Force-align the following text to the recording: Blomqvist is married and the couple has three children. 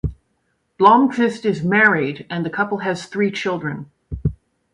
Blomqvist 0.79 1.45
is 1.45 1.61
married 1.63 2.25
and 2.27 2.43
the 2.43 2.49
couple 2.49 2.79
has 2.79 3.05
three 3.05 3.29
children. 3.29 3.91